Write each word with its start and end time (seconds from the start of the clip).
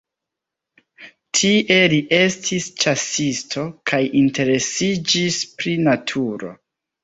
Tie 1.39 1.77
li 1.93 1.99
estis 2.21 2.71
ĉasisto 2.85 3.69
kaj 3.95 4.03
interesiĝis 4.25 5.41
pri 5.57 5.79
naturo. 5.93 6.55